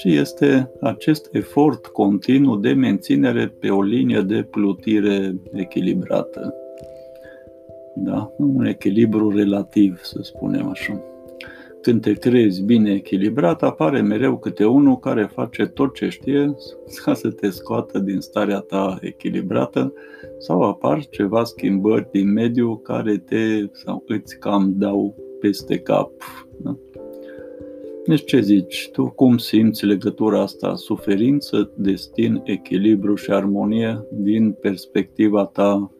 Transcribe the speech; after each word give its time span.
ci 0.00 0.04
este 0.04 0.70
acest 0.80 1.28
efort 1.32 1.86
continuu 1.86 2.56
de 2.56 2.72
menținere 2.72 3.46
pe 3.46 3.70
o 3.70 3.82
linie 3.82 4.20
de 4.20 4.42
plutire 4.42 5.34
echilibrată. 5.52 6.54
Da? 7.94 8.32
Un 8.36 8.64
echilibru 8.64 9.30
relativ, 9.30 10.00
să 10.02 10.18
spunem 10.22 10.68
așa. 10.68 11.02
Când 11.82 12.00
te 12.00 12.12
crezi 12.12 12.62
bine 12.62 12.92
echilibrat, 12.92 13.62
apare 13.62 14.00
mereu 14.00 14.38
câte 14.38 14.64
unul 14.64 14.98
care 14.98 15.30
face 15.32 15.66
tot 15.66 15.94
ce 15.94 16.08
știe 16.08 16.54
ca 17.04 17.14
să 17.14 17.30
te 17.30 17.50
scoată 17.50 17.98
din 17.98 18.20
starea 18.20 18.58
ta 18.58 18.98
echilibrată 19.00 19.92
sau 20.38 20.62
apar 20.62 21.06
ceva 21.06 21.44
schimbări 21.44 22.08
din 22.10 22.32
mediu 22.32 22.76
care 22.76 23.16
te 23.16 23.66
sau 23.72 24.04
îți 24.06 24.38
cam 24.38 24.74
dau 24.76 25.14
peste 25.40 25.78
cap. 25.78 26.10
Da? 26.62 26.76
Deci 28.10 28.24
ce 28.24 28.40
zici? 28.40 28.88
Tu 28.92 29.10
cum 29.10 29.38
simți 29.38 29.84
legătura 29.84 30.40
asta, 30.40 30.74
suferință, 30.74 31.70
destin, 31.76 32.40
echilibru 32.44 33.14
și 33.14 33.30
armonie 33.30 34.04
din 34.12 34.52
perspectiva 34.52 35.44
ta 35.44 35.90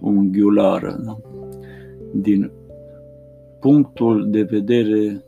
unghiulară, 0.00 1.00
da? 1.04 1.18
din 2.12 2.50
punctul 3.60 4.30
de 4.30 4.42
vedere 4.42 5.24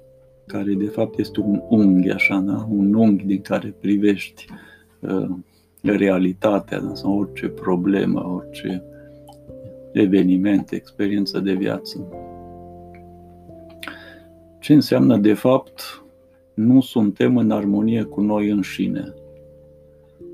care 0.47 0.73
de 0.73 0.85
fapt 0.85 1.19
este 1.19 1.41
un 1.41 1.63
unghi, 1.69 2.11
așa, 2.11 2.39
da? 2.47 2.67
un 2.71 2.95
unghi 2.95 3.27
din 3.27 3.41
care 3.41 3.75
privești 3.81 4.47
uh, 5.01 5.29
realitatea 5.83 6.81
da? 6.81 6.95
sau 6.95 7.19
orice 7.19 7.47
problemă, 7.47 8.33
orice 8.35 8.83
eveniment, 9.93 10.71
experiență 10.71 11.41
de 11.41 11.53
viață. 11.53 12.09
Ce 14.59 14.73
înseamnă 14.73 15.17
de 15.17 15.33
fapt 15.33 16.02
nu 16.55 16.81
suntem 16.81 17.37
în 17.37 17.51
armonie 17.51 18.03
cu 18.03 18.21
noi 18.21 18.49
înșine. 18.49 19.15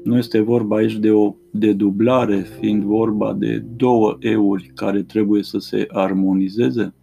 Nu 0.05 0.17
este 0.17 0.41
vorba 0.41 0.77
aici 0.77 0.97
de 0.97 1.11
o 1.11 1.34
dedublare, 1.51 2.41
fiind 2.41 2.83
vorba 2.83 3.33
de 3.33 3.59
două 3.77 4.17
euri 4.21 4.71
care 4.75 5.03
trebuie 5.03 5.43
să 5.43 5.59
se 5.59 5.87
armonizeze. 5.89 6.95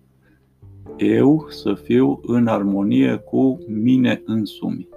Eu 0.97 1.45
să 1.49 1.73
fiu 1.73 2.19
în 2.23 2.47
armonie 2.47 3.15
cu 3.15 3.59
mine 3.67 4.21
însumi. 4.25 4.87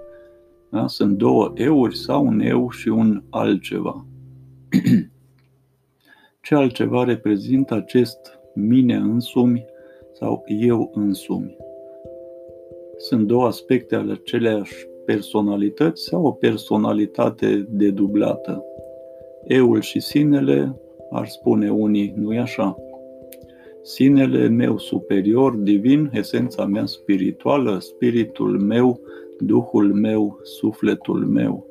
Da? 0.69 0.87
Sunt 0.87 1.17
două 1.17 1.51
euri 1.55 1.97
sau 1.97 2.25
un 2.25 2.39
eu 2.39 2.69
și 2.69 2.87
un 2.87 3.23
altceva. 3.29 4.05
Ce 6.41 6.55
altceva 6.55 7.03
reprezintă 7.03 7.73
acest 7.73 8.39
mine 8.55 8.95
însumi 8.95 9.65
sau 10.13 10.43
eu 10.47 10.91
însumi? 10.93 11.55
Sunt 12.99 13.27
două 13.27 13.45
aspecte 13.45 13.95
ale 13.95 14.11
aceleași 14.11 14.87
personalități 15.05 16.03
sau 16.03 16.25
o 16.25 16.31
personalitate 16.31 17.65
dedublată. 17.69 18.63
Eul 19.43 19.81
și 19.81 19.99
sinele, 19.99 20.75
ar 21.11 21.27
spune 21.27 21.71
unii, 21.71 22.13
nu-i 22.15 22.37
așa? 22.37 22.75
Sinele 23.81 24.47
meu 24.47 24.77
superior, 24.77 25.55
divin, 25.55 26.09
esența 26.13 26.65
mea 26.65 26.85
spirituală, 26.85 27.77
spiritul 27.79 28.59
meu, 28.59 28.99
duhul 29.39 29.93
meu, 29.93 30.39
sufletul 30.43 31.25
meu. 31.25 31.65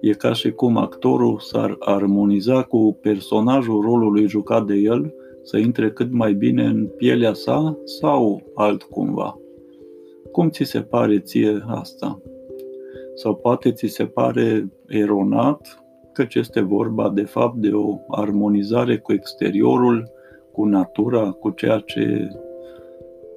E 0.00 0.10
ca 0.10 0.32
și 0.32 0.50
cum 0.50 0.76
actorul 0.76 1.38
s-ar 1.38 1.76
armoniza 1.78 2.62
cu 2.62 2.98
personajul 3.00 3.80
rolului 3.80 4.28
jucat 4.28 4.66
de 4.66 4.74
el, 4.74 5.14
să 5.42 5.58
intre 5.58 5.90
cât 5.90 6.12
mai 6.12 6.32
bine 6.32 6.64
în 6.64 6.86
pielea 6.96 7.32
sa 7.32 7.78
sau 7.84 8.42
altcumva. 8.54 9.38
Cum 10.32 10.50
ți 10.50 10.64
se 10.64 10.80
pare 10.80 11.18
ție 11.18 11.62
asta? 11.66 12.20
Sau 13.14 13.34
poate 13.34 13.72
ți 13.72 13.86
se 13.86 14.04
pare 14.04 14.68
eronat 14.88 15.80
căci 16.12 16.34
este 16.34 16.60
vorba 16.60 17.10
de 17.10 17.22
fapt 17.22 17.56
de 17.56 17.70
o 17.72 17.98
armonizare 18.08 18.98
cu 18.98 19.12
exteriorul, 19.12 20.10
cu 20.52 20.64
natura, 20.64 21.30
cu 21.30 21.50
ceea 21.50 21.78
ce 21.78 22.28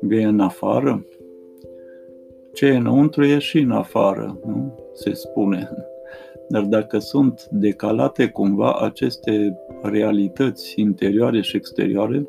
e 0.09 0.23
în 0.23 0.39
afară? 0.39 1.05
Ce 2.53 2.65
e 2.65 2.75
înăuntru 2.75 3.23
e 3.23 3.37
și 3.37 3.59
în 3.59 3.71
afară, 3.71 4.39
nu? 4.45 4.79
Se 4.93 5.13
spune. 5.13 5.69
Dar 6.49 6.63
dacă 6.63 6.97
sunt 6.97 7.47
decalate 7.51 8.29
cumva 8.29 8.73
aceste 8.73 9.57
realități 9.81 10.79
interioare 10.79 11.41
și 11.41 11.55
exterioare, 11.55 12.25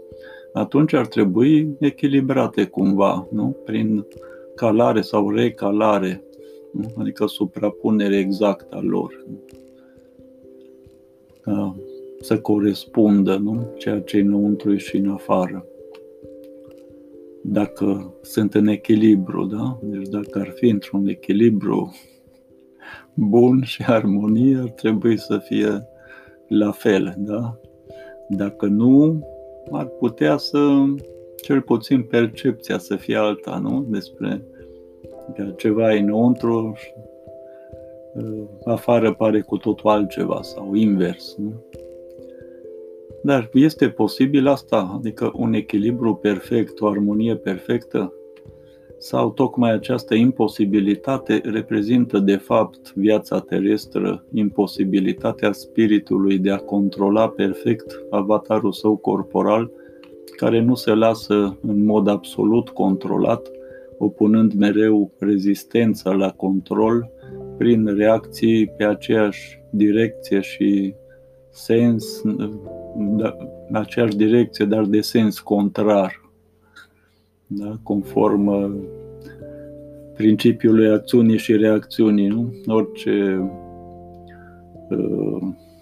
atunci 0.53 0.93
ar 0.93 1.07
trebui 1.07 1.77
echilibrate 1.81 2.65
cumva, 2.65 3.29
nu? 3.31 3.57
Prin 3.65 4.07
calare 4.55 5.01
sau 5.01 5.31
recalare, 5.31 6.23
nu? 6.73 6.87
adică 6.99 7.27
suprapunere 7.27 8.19
exactă 8.19 8.77
a 8.77 8.81
lor. 8.81 9.25
Ca 11.41 11.77
să 12.21 12.39
corespundă 12.39 13.37
nu? 13.37 13.67
ceea 13.79 14.01
ce 14.01 14.17
e 14.17 14.21
înăuntru 14.21 14.77
și 14.77 14.97
în 14.97 15.09
afară. 15.09 15.67
Dacă 17.43 18.15
sunt 18.23 18.55
în 18.55 18.67
echilibru, 18.67 19.45
da? 19.45 19.79
Deci 19.83 20.09
dacă 20.09 20.39
ar 20.39 20.53
fi 20.57 20.69
într-un 20.69 21.07
echilibru 21.07 21.95
bun 23.15 23.63
și 23.63 23.83
armonie, 23.87 24.57
ar 24.57 24.69
trebui 24.69 25.19
să 25.19 25.39
fie 25.39 25.87
la 26.49 26.71
fel, 26.71 27.15
da? 27.19 27.61
Dacă 28.29 28.67
nu, 28.67 29.27
ar 29.71 29.87
putea 29.87 30.37
să 30.37 30.85
cel 31.45 31.61
puțin 31.61 32.03
percepția 32.03 32.79
să 32.79 32.97
fie 32.97 33.17
alta, 33.17 33.59
nu? 33.63 33.87
Despre 33.89 34.45
că 35.35 35.43
ceva 35.57 35.95
e 35.95 35.99
înăuntru 35.99 36.73
și 36.77 36.91
uh, 38.15 38.43
afară 38.65 39.13
pare 39.13 39.41
cu 39.41 39.57
totul 39.57 39.91
altceva 39.91 40.43
sau 40.43 40.75
invers, 40.75 41.37
nu? 41.37 41.53
Dar 43.23 43.51
este 43.53 43.89
posibil 43.89 44.47
asta, 44.47 44.95
adică 44.99 45.33
un 45.35 45.53
echilibru 45.53 46.15
perfect, 46.15 46.81
o 46.81 46.87
armonie 46.87 47.37
perfectă? 47.37 48.13
Sau 48.99 49.31
tocmai 49.31 49.73
această 49.73 50.15
imposibilitate 50.15 51.41
reprezintă 51.45 52.19
de 52.19 52.37
fapt 52.37 52.93
viața 52.95 53.41
terestră, 53.41 54.25
imposibilitatea 54.33 55.53
spiritului 55.53 56.39
de 56.39 56.51
a 56.51 56.57
controla 56.57 57.29
perfect 57.29 58.05
avatarul 58.11 58.73
său 58.73 58.97
corporal 58.97 59.71
care 60.45 60.61
nu 60.61 60.75
se 60.75 60.95
lasă 60.95 61.59
în 61.61 61.85
mod 61.85 62.09
absolut 62.09 62.69
controlat, 62.69 63.51
opunând 63.99 64.53
mereu 64.53 65.11
rezistența 65.19 66.13
la 66.13 66.31
control 66.31 67.11
prin 67.59 67.97
reacții 67.97 68.67
pe 68.67 68.85
aceeași 68.85 69.63
direcție 69.71 70.41
și 70.41 70.95
sens, 71.51 72.23
da, 73.17 73.37
în 73.69 73.75
aceeași 73.75 74.17
direcție, 74.17 74.65
dar 74.65 74.85
de 74.85 75.01
sens 75.01 75.39
contrar, 75.39 76.31
da? 77.47 77.79
conform 77.83 78.47
uh, 78.47 78.73
principiului 80.15 80.89
acțiunii 80.89 81.39
și 81.39 81.57
reacțiunii. 81.57 82.29
Nu? 82.29 82.53
Orice, 82.67 83.51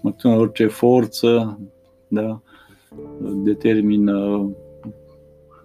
uh, 0.02 0.22
orice 0.22 0.66
forță 0.66 1.58
da? 2.08 2.42
Determină 3.34 4.48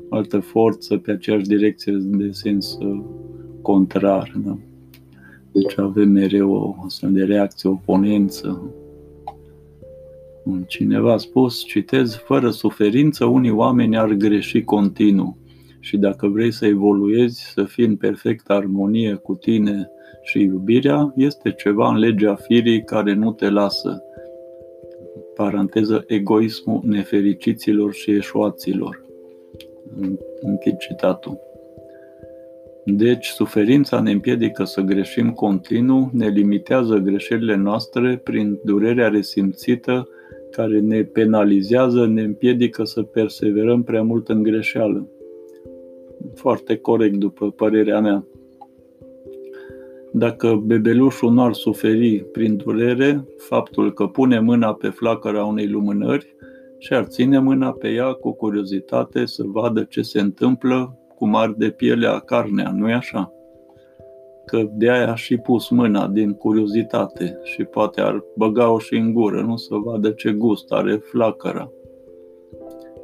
altă 0.10 0.40
forță 0.40 0.98
pe 0.98 1.12
aceeași 1.12 1.46
direcție 1.46 1.94
de 2.02 2.32
sens 2.32 2.78
uh, 2.82 3.04
contrar. 3.62 4.34
Da? 4.46 4.58
Deci 5.52 5.80
avem 5.80 6.10
mereu 6.10 6.52
o 6.52 6.76
astfel 6.86 7.12
de 7.12 7.24
reacție, 7.24 7.70
oponență. 7.70 8.72
Cineva 10.68 11.14
a 11.14 11.18
spus, 11.18 11.64
citez, 11.64 12.16
fără 12.16 12.50
suferință 12.50 13.26
unii 13.26 13.52
oameni 13.52 13.98
ar 13.98 14.12
greși 14.12 14.64
continuu 14.64 15.38
și 15.80 15.98
dacă 15.98 16.28
vrei 16.28 16.52
să 16.52 16.66
evoluezi, 16.66 17.52
să 17.54 17.64
fii 17.64 17.86
în 17.86 17.96
perfectă 17.96 18.54
armonie 18.54 19.14
cu 19.14 19.36
tine 19.36 19.90
și 20.24 20.40
iubirea, 20.40 21.14
este 21.16 21.52
ceva 21.52 21.90
în 21.90 21.98
legea 21.98 22.36
firii 22.36 22.84
care 22.84 23.14
nu 23.14 23.32
te 23.32 23.50
lasă. 23.50 24.02
Paranteză, 25.38 26.04
egoismul 26.08 26.82
nefericiților 26.84 27.94
și 27.94 28.12
eșuaților. 28.12 29.06
Închid 30.42 30.78
citatul. 30.78 31.38
Deci, 32.86 33.28
suferința 33.28 34.00
ne 34.00 34.12
împiedică 34.12 34.64
să 34.64 34.82
greșim 34.82 35.32
continuu, 35.32 36.10
ne 36.14 36.28
limitează 36.28 36.96
greșelile 36.96 37.56
noastre 37.56 38.22
prin 38.24 38.60
durerea 38.64 39.08
resimțită 39.08 40.08
care 40.52 40.80
ne 40.80 41.04
penalizează, 41.04 42.06
ne 42.06 42.22
împiedică 42.22 42.84
să 42.84 43.02
perseverăm 43.02 43.84
prea 43.84 44.04
mult 44.04 44.30
în 44.30 44.44
greșeală. 44.44 45.08
Foarte 46.34 46.78
corect, 46.78 47.16
după 47.16 47.52
părerea 47.52 48.00
mea. 48.00 48.26
Dacă 50.18 50.62
bebelușul 50.66 51.32
nu 51.32 51.44
ar 51.44 51.54
suferi 51.54 52.24
prin 52.32 52.56
durere, 52.56 53.26
faptul 53.38 53.94
că 53.94 54.06
pune 54.06 54.40
mâna 54.40 54.74
pe 54.74 54.90
flacăra 54.90 55.46
unei 55.46 55.68
lumânări 55.68 56.36
și 56.78 56.94
ar 56.94 57.04
ține 57.04 57.40
mâna 57.40 57.72
pe 57.72 57.88
ea 57.88 58.12
cu 58.12 58.32
curiozitate 58.32 59.26
să 59.26 59.44
vadă 59.46 59.84
ce 59.84 60.02
se 60.02 60.20
întâmplă, 60.20 60.98
cum 61.16 61.36
arde 61.36 61.70
pielea, 61.70 62.20
carnea, 62.20 62.72
nu-i 62.76 62.94
așa? 62.94 63.32
Că 64.46 64.70
de 64.72 64.90
aia 64.92 65.12
a 65.12 65.16
și 65.16 65.38
pus 65.38 65.70
mâna 65.70 66.08
din 66.08 66.34
curiozitate 66.34 67.40
și 67.44 67.64
poate 67.64 68.02
ar 68.02 68.24
băga-o 68.36 68.80
și 68.80 68.96
în 68.96 69.14
gură, 69.14 69.42
nu 69.42 69.56
să 69.56 69.76
vadă 69.76 70.10
ce 70.10 70.32
gust 70.32 70.72
are 70.72 70.96
flacăra. 70.96 71.72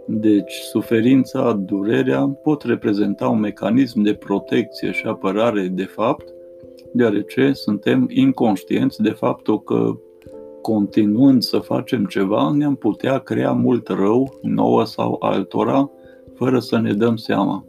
Deci, 0.08 0.54
suferința, 0.54 1.54
durerea 1.54 2.28
pot 2.44 2.64
reprezenta 2.64 3.28
un 3.28 3.40
mecanism 3.40 4.02
de 4.02 4.14
protecție 4.14 4.92
și 4.92 5.06
apărare 5.06 5.68
de 5.68 5.84
fapt, 5.86 6.33
deoarece 6.94 7.54
suntem 7.54 8.08
inconștienți 8.10 9.02
de 9.02 9.10
faptul 9.10 9.62
că 9.62 9.98
continuând 10.62 11.42
să 11.42 11.58
facem 11.58 12.06
ceva, 12.06 12.52
ne-am 12.52 12.76
putea 12.76 13.18
crea 13.18 13.52
mult 13.52 13.88
rău 13.88 14.40
nouă 14.42 14.86
sau 14.86 15.18
altora, 15.20 15.92
fără 16.36 16.60
să 16.60 16.80
ne 16.80 16.94
dăm 16.94 17.16
seama. 17.16 17.66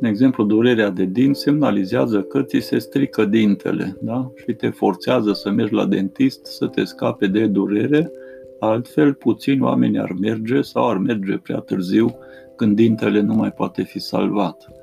De 0.00 0.08
exemplu, 0.08 0.44
durerea 0.44 0.90
de 0.90 1.04
dinți 1.04 1.40
semnalizează 1.40 2.22
că 2.22 2.42
ți 2.42 2.58
se 2.58 2.78
strică 2.78 3.24
dintele 3.24 3.96
da? 4.00 4.30
și 4.34 4.52
te 4.52 4.68
forțează 4.68 5.32
să 5.32 5.50
mergi 5.50 5.74
la 5.74 5.86
dentist 5.86 6.46
să 6.46 6.66
te 6.66 6.84
scape 6.84 7.26
de 7.26 7.46
durere, 7.46 8.10
altfel 8.58 9.14
puțini 9.14 9.60
oameni 9.60 9.98
ar 9.98 10.12
merge 10.20 10.60
sau 10.60 10.88
ar 10.88 10.96
merge 10.98 11.36
prea 11.36 11.58
târziu 11.58 12.16
când 12.56 12.76
dintele 12.76 13.20
nu 13.20 13.34
mai 13.34 13.52
poate 13.52 13.82
fi 13.82 13.98
salvat. 13.98 14.81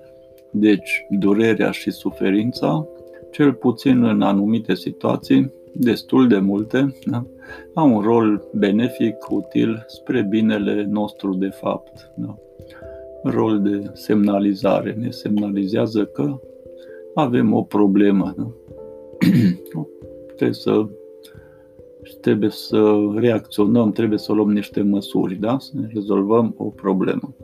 Deci, 0.51 1.06
durerea 1.10 1.72
și 1.72 1.92
suferința, 1.92 2.88
cel 3.31 3.54
puțin 3.54 4.04
în 4.04 4.22
anumite 4.22 4.75
situații, 4.75 5.51
destul 5.74 6.28
de 6.28 6.38
multe, 6.38 6.96
da? 7.06 7.25
au 7.74 7.96
un 7.96 8.01
rol 8.01 8.50
benefic, 8.54 9.30
util, 9.30 9.84
spre 9.88 10.22
binele 10.22 10.86
nostru 10.90 11.34
de 11.34 11.50
fapt. 11.50 12.12
Da? 12.16 12.36
Rol 13.24 13.62
de 13.62 13.92
semnalizare. 13.94 14.96
Ne 15.00 15.10
semnalizează 15.10 16.06
că 16.06 16.40
avem 17.13 17.54
o 17.54 17.62
problemă. 17.62 18.34
Da? 18.38 18.52
trebuie 20.36 20.54
să 20.54 20.88
trebuie 22.22 22.50
să 22.50 23.10
reacționăm, 23.16 23.92
trebuie 23.92 24.18
să 24.18 24.34
luăm 24.34 24.52
niște 24.52 24.81
măsuri, 24.81 25.36
da? 25.36 25.57
să 25.60 25.72
ne 25.74 25.88
rezolvăm 25.94 26.54
o 26.57 26.63
problemă. 26.63 27.36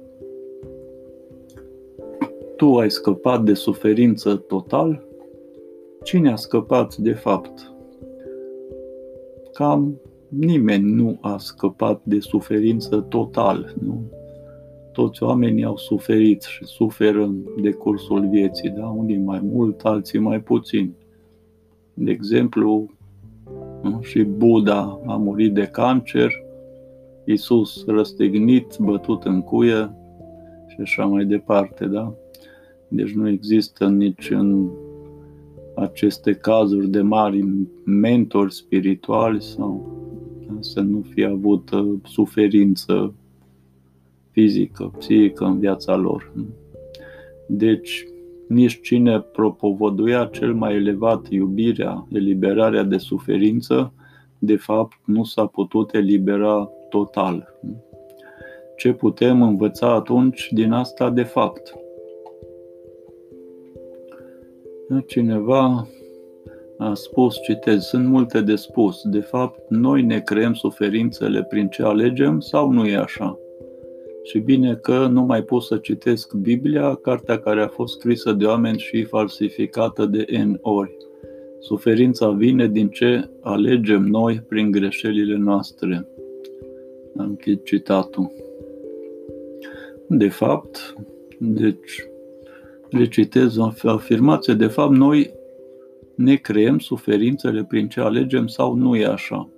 Tu 2.55 2.77
ai 2.77 2.91
scăpat 2.91 3.43
de 3.43 3.53
suferință 3.53 4.35
total? 4.35 5.07
Cine 6.03 6.31
a 6.31 6.35
scăpat 6.35 6.95
de 6.95 7.13
fapt? 7.13 7.75
cam 9.55 10.01
nimeni 10.27 10.91
nu 10.91 11.17
a 11.21 11.37
scăpat 11.37 12.01
de 12.03 12.19
suferință 12.19 13.05
total. 13.09 13.73
Nu? 13.81 14.01
Toți 14.91 15.23
oamenii 15.23 15.63
au 15.63 15.77
suferit 15.77 16.41
și 16.41 16.65
suferă 16.65 17.23
în 17.23 17.43
decursul 17.61 18.27
vieții, 18.29 18.69
da? 18.69 18.85
unii 18.85 19.17
mai 19.17 19.39
mult, 19.43 19.81
alții 19.81 20.19
mai 20.19 20.39
puțin. 20.39 20.93
De 21.93 22.11
exemplu, 22.11 22.89
nu? 23.81 24.01
și 24.01 24.23
Buddha 24.23 25.01
a 25.05 25.15
murit 25.15 25.53
de 25.53 25.65
cancer, 25.65 26.31
Isus 27.25 27.85
răstignit, 27.87 28.77
bătut 28.79 29.23
în 29.23 29.41
cuie 29.41 29.95
și 30.67 30.77
așa 30.81 31.05
mai 31.05 31.25
departe, 31.25 31.85
da? 31.85 32.13
Deci 32.95 33.11
nu 33.11 33.29
există 33.29 33.87
nici 33.87 34.29
în 34.29 34.69
aceste 35.75 36.33
cazuri 36.33 36.89
de 36.89 37.01
mari 37.01 37.45
mentori 37.85 38.53
spirituali 38.53 39.41
sau 39.41 39.93
să 40.59 40.79
nu 40.79 41.05
fie 41.09 41.25
avut 41.25 41.71
uh, 41.71 41.93
suferință 42.03 43.13
fizică, 44.31 44.93
psihică 44.97 45.45
în 45.45 45.59
viața 45.59 45.95
lor. 45.95 46.31
Deci, 47.47 48.07
nici 48.47 48.81
cine 48.81 49.19
propovăduia 49.19 50.29
cel 50.31 50.53
mai 50.53 50.75
elevat 50.75 51.29
iubirea, 51.29 52.07
eliberarea 52.11 52.83
de 52.83 52.97
suferință, 52.97 53.93
de 54.39 54.55
fapt 54.55 54.97
nu 55.05 55.23
s-a 55.23 55.45
putut 55.45 55.93
elibera 55.93 56.69
total. 56.89 57.47
Ce 58.77 58.93
putem 58.93 59.41
învăța 59.41 59.93
atunci 59.93 60.49
din 60.51 60.71
asta 60.71 61.09
de 61.09 61.23
fapt? 61.23 61.84
Cineva 65.05 65.87
a 66.77 66.93
spus, 66.93 67.41
citez, 67.41 67.83
sunt 67.83 68.07
multe 68.07 68.41
de 68.41 68.55
spus. 68.55 69.01
De 69.03 69.19
fapt, 69.19 69.69
noi 69.69 70.01
ne 70.01 70.19
creăm 70.19 70.53
suferințele 70.53 71.43
prin 71.43 71.67
ce 71.67 71.83
alegem 71.83 72.39
sau 72.39 72.71
nu 72.71 72.85
e 72.85 72.95
așa? 72.97 73.39
Și 74.23 74.39
bine 74.39 74.75
că 74.75 75.07
nu 75.11 75.21
mai 75.21 75.43
pot 75.43 75.61
să 75.61 75.77
citesc 75.77 76.33
Biblia, 76.33 76.95
cartea 76.95 77.39
care 77.39 77.61
a 77.61 77.67
fost 77.67 77.93
scrisă 77.93 78.31
de 78.31 78.45
oameni 78.45 78.77
și 78.77 79.03
falsificată 79.03 80.05
de 80.05 80.25
N 80.43 80.57
ori. 80.61 80.97
Suferința 81.59 82.29
vine 82.29 82.67
din 82.67 82.89
ce 82.89 83.29
alegem 83.41 84.01
noi 84.01 84.43
prin 84.47 84.71
greșelile 84.71 85.37
noastre. 85.37 86.07
Am 87.17 87.25
închid 87.25 87.63
citatul. 87.63 88.31
De 90.07 90.27
fapt, 90.27 90.95
deci 91.39 92.07
le 92.95 93.07
citez 93.07 93.57
o 93.57 93.71
afirmație, 93.83 94.53
de 94.53 94.67
fapt 94.67 94.91
noi 94.91 95.33
ne 96.15 96.35
creăm 96.35 96.79
suferințele 96.79 97.63
prin 97.63 97.87
ce 97.87 97.99
alegem 97.99 98.47
sau 98.47 98.73
nu 98.73 98.95
e 98.95 99.05
așa. 99.05 99.49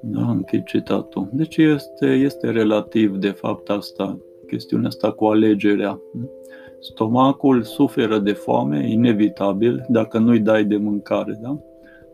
Da, 0.00 0.30
închid 0.30 0.64
citatul. 0.64 1.28
Deci 1.32 1.56
este, 1.56 2.06
este 2.06 2.50
relativ 2.50 3.16
de 3.16 3.30
fapt 3.30 3.70
asta, 3.70 4.18
chestiunea 4.46 4.88
asta 4.88 5.10
cu 5.10 5.24
alegerea. 5.24 6.00
Stomacul 6.80 7.62
suferă 7.62 8.18
de 8.18 8.32
foame, 8.32 8.90
inevitabil, 8.90 9.86
dacă 9.88 10.18
nu-i 10.18 10.40
dai 10.40 10.64
de 10.64 10.76
mâncare, 10.76 11.38
da? 11.42 11.58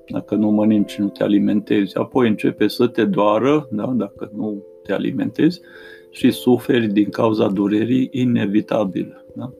Dacă 0.08 0.34
nu 0.34 0.50
mănânci, 0.50 0.98
nu 0.98 1.08
te 1.08 1.22
alimentezi. 1.22 1.96
Apoi 1.96 2.28
începe 2.28 2.68
să 2.68 2.86
te 2.86 3.04
doară, 3.04 3.68
da? 3.70 3.92
dacă 3.96 4.30
nu 4.34 4.62
te 4.82 4.92
alimentezi 4.92 5.60
și 6.14 6.30
suferi 6.30 6.86
din 6.86 7.08
cauza 7.08 7.48
durerii 7.48 8.08
inevitabil. 8.12 9.24
Da? 9.36 9.52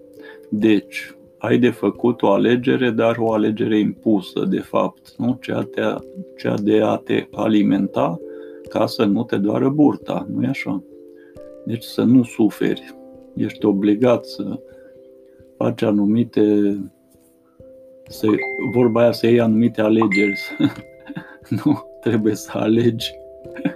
Deci, 0.48 1.14
ai 1.38 1.58
de 1.58 1.70
făcut 1.70 2.22
o 2.22 2.30
alegere, 2.30 2.90
dar 2.90 3.16
o 3.18 3.32
alegere 3.32 3.78
impusă, 3.78 4.44
de 4.44 4.58
fapt, 4.58 5.14
nu? 5.16 5.38
Cea, 5.40 5.68
de 5.74 5.80
a, 5.80 5.98
cea 6.36 6.54
de 6.62 6.80
a 6.80 6.96
te 6.96 7.26
alimenta 7.32 8.20
ca 8.68 8.86
să 8.86 9.04
nu 9.04 9.24
te 9.24 9.36
doară 9.36 9.68
burta, 9.68 10.26
nu 10.34 10.42
e 10.42 10.46
așa? 10.46 10.82
Deci 11.64 11.82
să 11.82 12.02
nu 12.02 12.22
suferi. 12.22 12.94
Ești 13.36 13.64
obligat 13.64 14.24
să 14.26 14.60
faci 15.56 15.82
anumite, 15.82 16.76
să, 18.08 18.26
vorba 18.72 19.00
aia 19.00 19.12
să 19.12 19.26
iei 19.26 19.40
anumite 19.40 19.80
alegeri, 19.80 20.40
Nu, 21.64 21.82
trebuie 22.00 22.34
să 22.34 22.50
alegi. 22.54 23.14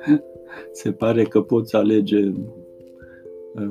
Se 0.72 0.92
pare 0.92 1.22
că 1.22 1.40
poți 1.40 1.76
alege 1.76 2.32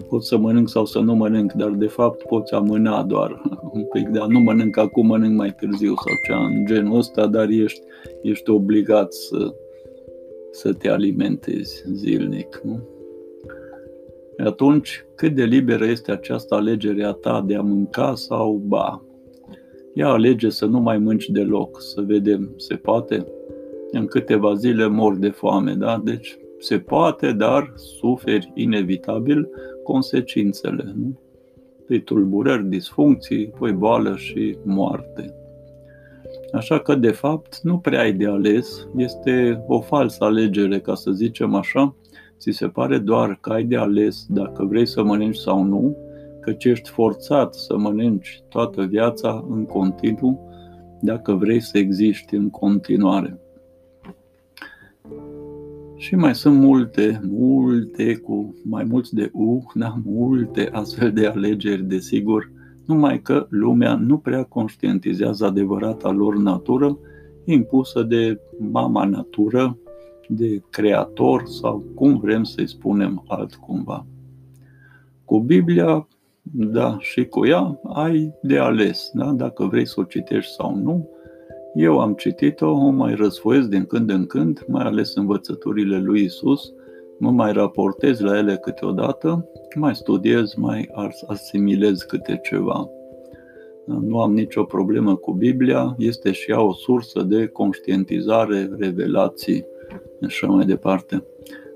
pot 0.10 0.24
să 0.24 0.38
mănânc 0.38 0.70
sau 0.70 0.86
să 0.86 1.00
nu 1.00 1.16
mănânc, 1.16 1.52
dar 1.52 1.70
de 1.70 1.88
fapt 1.88 2.24
poți 2.24 2.54
amâna 2.54 3.04
doar 3.04 3.42
un 3.74 3.84
pic, 3.84 4.08
dar 4.08 4.28
nu 4.28 4.40
mănânc 4.40 4.78
acum, 4.78 5.06
mănânc 5.06 5.38
mai 5.38 5.56
târziu 5.56 5.94
sau 5.96 6.14
cea 6.28 6.46
în 6.46 6.66
genul 6.66 6.98
ăsta, 6.98 7.28
dar 7.28 7.50
ești, 7.50 7.82
ești 8.22 8.50
obligat 8.50 9.14
să, 9.14 9.56
să 10.52 10.74
te 10.74 10.90
alimentezi 10.90 11.84
zilnic. 11.94 12.62
Nu? 12.64 12.80
Atunci, 14.38 15.06
cât 15.16 15.36
de 15.36 15.44
liberă 15.44 15.86
este 15.86 16.12
această 16.12 16.56
alegere 16.56 17.04
a 17.04 17.12
ta 17.12 17.44
de 17.48 17.56
a 17.56 17.62
mânca 17.62 18.16
sau 18.16 18.62
ba? 18.66 19.02
Ia 19.94 20.08
alege 20.08 20.50
să 20.50 20.66
nu 20.66 20.80
mai 20.80 20.98
mânci 20.98 21.30
deloc, 21.30 21.82
să 21.82 22.02
vedem, 22.02 22.54
se 22.58 22.76
poate? 22.76 23.26
În 23.92 24.06
câteva 24.06 24.54
zile 24.54 24.88
mor 24.88 25.18
de 25.18 25.30
foame, 25.30 25.74
da? 25.74 26.02
Deci 26.04 26.38
se 26.60 26.80
poate, 26.80 27.32
dar 27.32 27.74
suferi 27.76 28.52
inevitabil 28.54 29.50
consecințele. 29.84 30.94
Nu? 30.96 31.20
Păi 31.88 32.02
tulburări, 32.02 32.66
disfuncții, 32.66 33.48
păi 33.48 33.72
boală 33.72 34.16
și 34.16 34.58
moarte. 34.64 35.34
Așa 36.54 36.80
că, 36.80 36.96
de 36.96 37.12
fapt, 37.12 37.60
nu 37.62 37.78
prea 37.78 38.00
ai 38.00 38.14
de 38.14 38.28
ales, 38.28 38.88
este 38.96 39.64
o 39.68 39.80
falsă 39.80 40.24
alegere, 40.24 40.80
ca 40.80 40.96
să 40.96 41.12
zicem 41.12 41.56
așa, 41.56 41.96
ți 42.38 42.52
se 42.52 42.68
pare 42.68 42.98
doar 42.98 43.38
că 43.42 43.52
ai 43.52 43.64
de 43.64 43.78
ales 43.78 44.26
dacă 44.30 44.64
vrei 44.64 44.86
să 44.86 45.04
mănânci 45.04 45.36
sau 45.36 45.64
nu, 45.64 45.98
căci 46.42 46.66
ești 46.66 46.90
forțat 46.90 47.54
să 47.54 47.78
mănânci 47.78 48.42
toată 48.50 48.84
viața 48.84 49.46
în 49.50 49.66
continuu 49.66 50.48
dacă 51.02 51.34
vrei 51.34 51.60
să 51.60 51.78
existi 51.78 52.36
în 52.36 52.50
continuare. 52.50 53.40
Și 55.98 56.16
mai 56.16 56.36
sunt 56.36 56.60
multe, 56.60 57.22
multe 57.30 58.16
cu 58.16 58.56
mai 58.64 58.84
mulți 58.84 59.14
de 59.16 59.30
U, 59.34 59.66
da, 59.74 59.96
multe 60.04 60.70
astfel 60.72 61.12
de 61.12 61.28
alegeri, 61.28 61.84
desigur, 61.84 62.52
numai 62.86 63.22
că 63.22 63.48
lumea 63.50 63.96
nu 63.96 64.18
prea 64.18 64.44
conștientizează 64.44 65.46
adevărata 65.46 66.10
lor 66.10 66.36
natură 66.36 66.98
impusă 67.46 68.04
de 68.04 68.40
mama 68.72 69.06
natură, 69.06 69.78
de 70.28 70.62
creator 70.70 71.44
sau 71.46 71.84
cum 71.96 72.20
vrem 72.20 72.44
să-i 72.44 72.68
spunem 72.68 73.24
altcumva. 73.28 74.06
Cu 75.26 75.40
Biblia, 75.40 76.08
da, 76.42 76.98
și 77.00 77.26
cu 77.26 77.46
ea 77.46 77.80
ai 77.94 78.34
de 78.42 78.58
ales, 78.58 79.10
da? 79.14 79.32
dacă 79.32 79.66
vrei 79.66 79.88
să 79.88 79.96
o 80.00 80.04
citești 80.04 80.54
sau 80.54 80.76
nu, 80.76 81.10
eu 81.78 82.00
am 82.00 82.14
citit-o, 82.14 82.70
o 82.70 82.90
mai 82.90 83.16
răsfoiesc 83.16 83.68
din 83.68 83.86
când 83.86 84.10
în 84.10 84.26
când, 84.26 84.66
mai 84.68 84.86
ales 84.86 85.16
învățăturile 85.16 86.00
lui 86.00 86.24
Isus, 86.24 86.74
mă 87.18 87.32
mai 87.32 87.52
raportez 87.54 88.20
la 88.20 88.38
ele 88.38 88.56
câteodată, 88.56 89.50
mai 89.76 89.96
studiez, 89.96 90.54
mai 90.54 90.90
asimilez 91.28 92.02
câte 92.02 92.40
ceva. 92.44 92.90
Nu 93.86 94.22
am 94.22 94.34
nicio 94.34 94.64
problemă 94.64 95.16
cu 95.16 95.34
Biblia, 95.34 95.96
este 95.98 96.32
și 96.32 96.52
ea 96.52 96.62
o 96.62 96.74
sursă 96.74 97.22
de 97.22 97.48
conștientizare, 97.48 98.70
revelații 98.78 99.66
și 100.20 100.26
așa 100.26 100.48
mai 100.48 100.66
departe. 100.66 101.24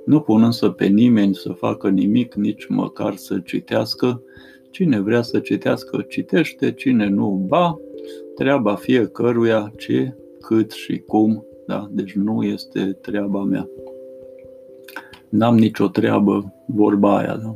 Nu 0.06 0.20
pun 0.20 0.44
însă 0.44 0.70
pe 0.70 0.86
nimeni 0.86 1.36
să 1.36 1.52
facă 1.52 1.90
nimic, 1.90 2.34
nici 2.34 2.68
măcar 2.68 3.16
să 3.16 3.40
citească. 3.40 4.22
Cine 4.72 5.00
vrea 5.00 5.22
să 5.22 5.40
citească, 5.40 6.06
citește, 6.08 6.72
cine 6.72 7.08
nu, 7.08 7.46
ba, 7.48 7.80
treaba 8.36 8.76
fiecăruia 8.76 9.72
ce, 9.78 10.16
cât 10.40 10.72
și 10.72 10.98
cum, 11.00 11.46
da? 11.68 11.88
deci 11.92 12.14
nu 12.14 12.44
este 12.44 12.98
treaba 13.02 13.44
mea. 13.44 13.70
N-am 15.30 15.58
nicio 15.58 15.88
treabă, 15.88 16.54
vorba 16.66 17.18
aia, 17.18 17.36
da? 17.36 17.56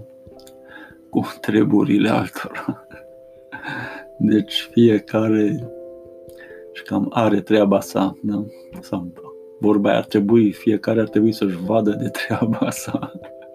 cu 1.10 1.26
treburile 1.42 2.10
altora. 2.10 2.88
Deci 4.18 4.70
fiecare 4.72 5.70
și 6.74 6.84
cam 6.84 7.08
are 7.10 7.42
treaba 7.42 7.80
sa, 7.80 8.18
da? 8.22 8.46
Sau 8.82 9.08
vorba 9.60 9.90
aia 9.90 9.98
ar 9.98 10.06
trebui, 10.06 10.52
fiecare 10.52 11.00
ar 11.00 11.08
trebui 11.08 11.32
să-și 11.32 11.58
vadă 11.66 11.92
de 11.92 12.10
treaba 12.10 12.70
sa. 12.70 13.12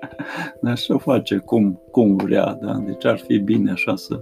Așa 0.64 0.98
face 0.98 1.36
cum, 1.36 1.80
cum 1.90 2.16
vrea, 2.16 2.58
da? 2.62 2.82
Deci 2.86 3.04
ar 3.04 3.18
fi 3.18 3.38
bine 3.38 3.70
așa 3.70 3.96
să 3.96 4.20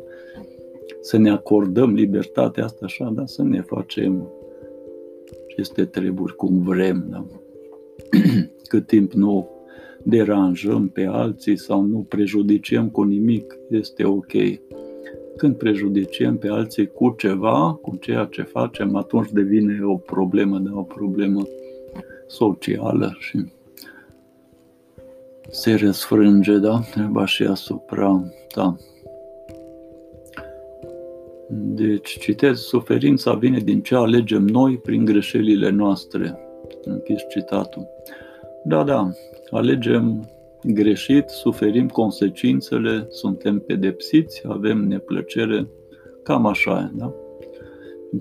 să 1.01 1.17
ne 1.17 1.31
acordăm 1.31 1.95
libertatea 1.95 2.65
asta 2.65 2.85
așa, 2.85 3.11
dar 3.15 3.27
să 3.27 3.43
ne 3.43 3.61
facem 3.61 4.29
aceste 5.49 5.85
treburi 5.85 6.37
cum 6.37 6.63
vrem. 6.63 7.07
Da? 7.11 7.25
Cât 8.69 8.87
timp 8.87 9.13
nu 9.13 9.49
deranjăm 10.03 10.89
pe 10.89 11.05
alții 11.05 11.57
sau 11.57 11.83
nu 11.83 12.07
prejudiciem 12.09 12.89
cu 12.89 13.03
nimic, 13.03 13.57
este 13.71 14.05
ok. 14.05 14.33
Când 15.37 15.55
prejudiciem 15.55 16.37
pe 16.37 16.49
alții 16.49 16.87
cu 16.87 17.15
ceva, 17.19 17.79
cu 17.83 17.97
ceea 18.01 18.25
ce 18.25 18.43
facem, 18.43 18.97
atunci 18.97 19.31
devine 19.31 19.81
o 19.85 19.97
problemă, 19.97 20.59
da, 20.59 20.71
o 20.75 20.83
problemă 20.83 21.43
socială 22.27 23.17
și 23.19 23.45
se 25.51 25.75
răsfrânge, 25.75 26.59
da, 26.59 26.81
treba 26.93 27.27
și 27.27 27.43
asupra 27.43 28.25
ta. 28.55 28.77
Deci, 31.51 32.19
citez, 32.19 32.59
suferința 32.59 33.35
vine 33.35 33.59
din 33.59 33.83
ce 33.83 33.95
alegem 33.95 34.43
noi 34.43 34.79
prin 34.79 35.05
greșelile 35.05 35.71
noastre. 35.71 36.39
Închis 36.85 37.23
citatul. 37.29 37.87
Da, 38.65 38.85
da, 38.85 39.11
alegem 39.51 40.29
greșit, 40.63 41.29
suferim 41.29 41.89
consecințele, 41.89 43.07
suntem 43.11 43.59
pedepsiți, 43.59 44.43
avem 44.49 44.79
neplăcere, 44.79 45.69
cam 46.23 46.47
așa, 46.47 46.93
da? 46.95 47.15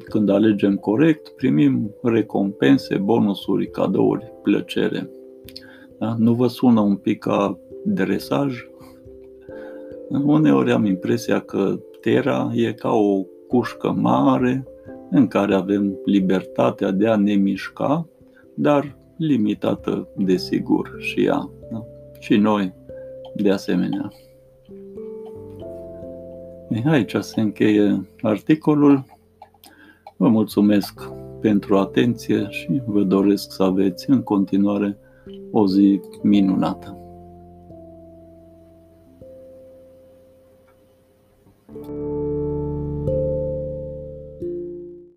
Când 0.09 0.29
alegem 0.29 0.75
corect, 0.75 1.29
primim 1.29 1.95
recompense, 2.03 2.97
bonusuri, 2.97 3.69
cadouri, 3.69 4.33
plăcere. 4.43 5.09
Da? 5.97 6.15
Nu 6.17 6.33
vă 6.33 6.47
sună 6.47 6.79
un 6.79 6.95
pic 6.95 7.19
ca 7.19 7.59
dresaj? 7.85 8.67
Uneori 10.09 10.71
am 10.71 10.85
impresia 10.85 11.39
că 11.39 11.79
Terra 12.01 12.51
e 12.53 12.73
ca 12.73 12.93
o 12.93 13.21
cușcă 13.47 13.91
mare 13.91 14.67
în 15.09 15.27
care 15.27 15.55
avem 15.55 15.99
libertatea 16.05 16.91
de 16.91 17.07
a 17.07 17.15
ne 17.15 17.33
mișca, 17.33 18.07
dar 18.53 18.97
limitată, 19.17 20.07
desigur, 20.15 20.95
și 20.99 21.25
ea. 21.25 21.49
Da? 21.71 21.85
Și 22.19 22.37
noi, 22.37 22.73
de 23.35 23.51
asemenea. 23.51 24.11
Aici 26.85 27.15
se 27.19 27.41
încheie 27.41 28.09
articolul. 28.21 29.03
Vă 30.17 30.27
mulțumesc 30.27 31.11
pentru 31.41 31.77
atenție 31.77 32.47
și 32.49 32.81
vă 32.85 33.01
doresc 33.01 33.51
să 33.51 33.63
aveți 33.63 34.09
în 34.09 34.21
continuare 34.21 34.97
o 35.51 35.67
zi 35.67 35.99
minunată. 36.21 37.06